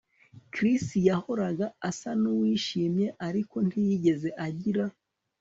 [0.53, 4.85] Chris yahoraga asa nuwishimye ariko ntiyigeze agira